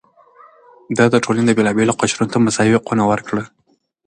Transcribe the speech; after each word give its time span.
ده 0.97 1.05
د 1.13 1.15
ټولنې 1.25 1.53
بېلابېلو 1.57 1.97
قشرونو 2.01 2.31
ته 2.33 2.37
مساوي 2.45 2.75
حقونه 2.79 3.03
ورکړل. 3.11 3.45